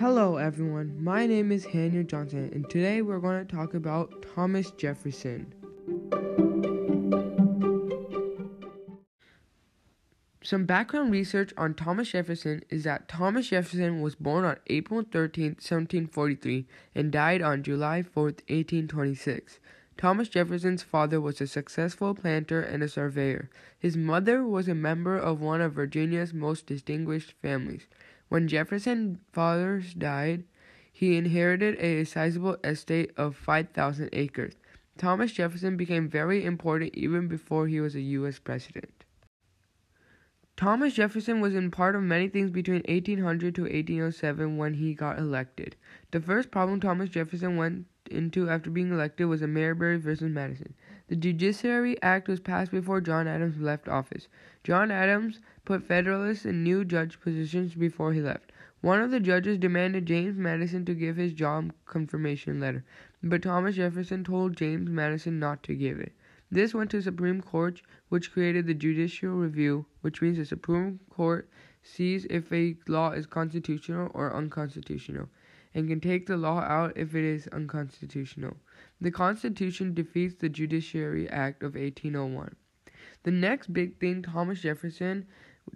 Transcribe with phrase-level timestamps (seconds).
[0.00, 0.96] Hello, everyone.
[1.04, 5.52] My name is Hannah Johnson, and today we're going to talk about Thomas Jefferson.
[10.42, 15.56] Some background research on Thomas Jefferson is that Thomas Jefferson was born on April 13,
[15.60, 19.60] 1743, and died on July 4, 1826.
[19.98, 23.50] Thomas Jefferson's father was a successful planter and a surveyor.
[23.78, 27.86] His mother was a member of one of Virginia's most distinguished families.
[28.30, 30.44] When Jefferson's father died,
[30.92, 34.54] he inherited a sizable estate of 5,000 acres.
[34.96, 38.38] Thomas Jefferson became very important even before he was a U.S.
[38.38, 39.04] president.
[40.56, 45.18] Thomas Jefferson was in part of many things between 1800 to 1807 when he got
[45.18, 45.74] elected.
[46.12, 50.74] The first problem Thomas Jefferson went into after being elected was the Marbury versus Madison.
[51.08, 54.28] The Judiciary Act was passed before John Adams left office.
[54.64, 58.52] John Adams put Federalists in new judge positions before he left.
[58.80, 62.84] One of the judges demanded James Madison to give his job confirmation letter,
[63.22, 66.12] but Thomas Jefferson told James Madison not to give it.
[66.50, 71.48] This went to Supreme Court, which created the Judicial Review, which means the Supreme Court
[71.82, 75.28] sees if a law is constitutional or unconstitutional,
[75.74, 78.56] and can take the law out if it is unconstitutional.
[79.00, 82.56] The Constitution defeats the Judiciary Act of 1801.
[83.22, 85.26] The next big thing Thomas Jefferson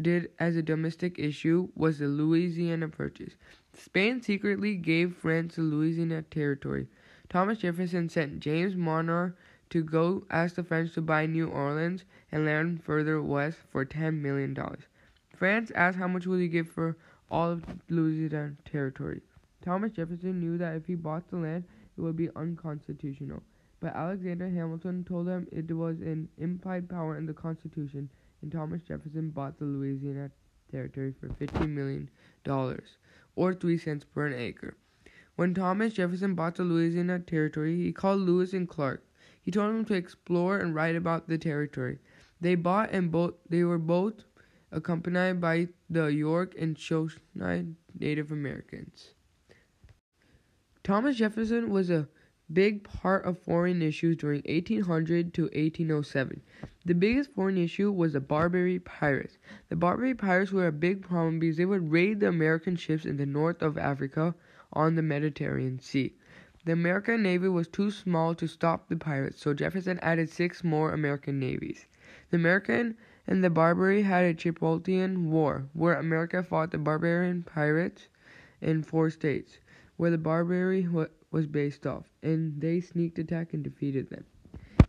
[0.00, 3.34] did as a domestic issue was the Louisiana Purchase.
[3.74, 6.88] Spain secretly gave France the Louisiana Territory.
[7.28, 9.32] Thomas Jefferson sent James Monroe
[9.70, 14.20] to go ask the French to buy New Orleans and land further west for $10
[14.20, 14.56] million.
[15.34, 16.96] France asked how much will you give for
[17.30, 19.22] all of Louisiana territory.
[19.62, 21.64] Thomas Jefferson knew that if he bought the land,
[21.96, 23.42] it would be unconstitutional.
[23.80, 28.10] But Alexander Hamilton told him it was an implied power in the Constitution,
[28.42, 30.30] and Thomas Jefferson bought the Louisiana
[30.70, 32.10] territory for $15 million,
[33.36, 34.76] or 3 cents per an acre.
[35.36, 39.04] When Thomas Jefferson bought the Louisiana territory, he called Lewis and Clark,
[39.40, 41.98] he told them to explore and write about the territory.
[42.40, 44.24] They bought and both they were both
[44.70, 49.14] accompanied by the York and Shoshone Native Americans.
[50.84, 52.08] Thomas Jefferson was a
[52.52, 56.42] big part of foreign issues during 1800 to 1807.
[56.84, 59.38] The biggest foreign issue was the Barbary pirates.
[59.68, 63.16] The Barbary pirates were a big problem because they would raid the American ships in
[63.16, 64.34] the north of Africa
[64.72, 66.16] on the Mediterranean Sea.
[66.64, 70.92] The American Navy was too small to stop the pirates, so Jefferson added six more
[70.92, 71.86] American navies.
[72.30, 78.08] The American and the Barbary had a Tripolitan War, where America fought the barbarian pirates
[78.60, 79.58] in four states,
[80.02, 80.88] where the Barbary
[81.30, 84.24] was based off, and they sneaked attack and defeated them.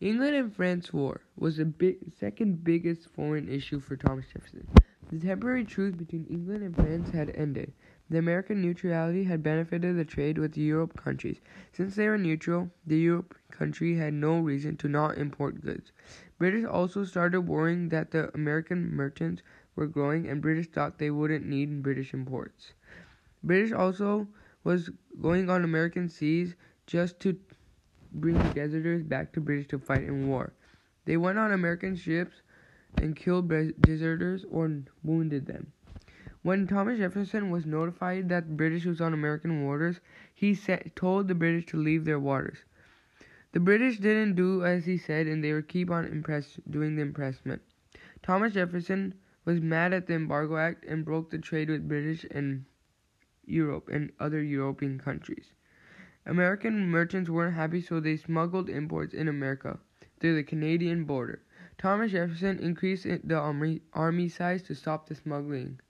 [0.00, 4.66] England and France War was the big, second biggest foreign issue for Thomas Jefferson.
[5.10, 7.74] The temporary truce between England and France had ended.
[8.08, 11.42] The American neutrality had benefited the trade with the Europe countries.
[11.74, 15.92] Since they were neutral, the Europe country had no reason to not import goods.
[16.38, 19.42] British also started worrying that the American merchants
[19.76, 22.72] were growing and British thought they wouldn't need British imports.
[23.44, 24.26] British also
[24.64, 24.90] was
[25.20, 26.54] going on American seas
[26.86, 27.38] just to
[28.12, 30.52] bring deserters back to British to fight in war.
[31.04, 32.42] They went on American ships
[32.96, 35.72] and killed deserters or wounded them.
[36.42, 40.00] When Thomas Jefferson was notified that the British was on American waters,
[40.34, 42.58] he set, told the British to leave their waters.
[43.52, 47.02] The British didn't do as he said, and they would keep on impress, doing the
[47.02, 47.62] impressment.
[48.22, 52.64] Thomas Jefferson was mad at the Embargo Act and broke the trade with British and
[53.44, 55.52] Europe and other European countries.
[56.26, 59.78] American merchants weren't happy, so they smuggled imports in America
[60.20, 61.42] through the Canadian border.
[61.78, 65.80] Thomas Jefferson increased the army, army size to stop the smuggling.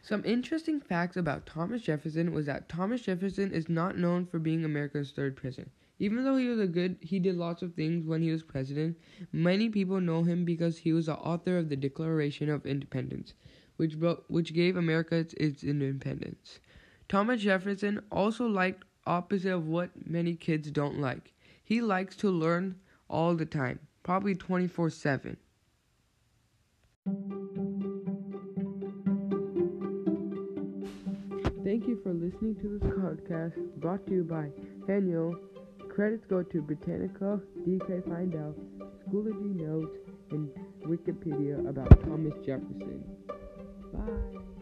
[0.00, 4.64] Some interesting facts about Thomas Jefferson was that Thomas Jefferson is not known for being
[4.64, 5.70] America's third president.
[5.98, 8.98] Even though he was a good, he did lots of things when he was president.
[9.30, 13.34] Many people know him because he was the author of the Declaration of Independence,
[13.76, 16.60] which brought, which gave America its, its independence.
[17.08, 21.32] Thomas Jefferson also liked opposite of what many kids don't like.
[21.64, 22.76] He likes to learn
[23.08, 25.36] all the time, probably 24/7.
[31.64, 34.48] Thank you for listening to this podcast brought to you by
[34.86, 35.34] Daniel.
[35.88, 38.56] Credits go to Britannica, DK Find Out,
[39.12, 39.98] Schoology Notes,
[40.30, 40.48] and
[40.86, 43.04] Wikipedia about Thomas Jefferson.
[43.92, 44.61] Bye.